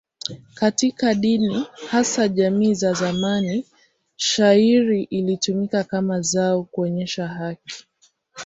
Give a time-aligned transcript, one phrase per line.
[0.53, 3.65] Katika dini, hasa jamii za zamani,
[4.15, 7.85] shayiri ilitumika kama zao kuonyesha haki.